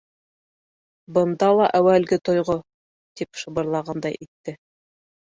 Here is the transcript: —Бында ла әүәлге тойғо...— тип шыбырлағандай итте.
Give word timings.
—Бында 1.17 1.49
ла 1.59 1.67
әүәлге 1.79 2.17
тойғо...— 2.29 2.55
тип 3.21 3.41
шыбырлағандай 3.41 4.17
итте. 4.27 4.55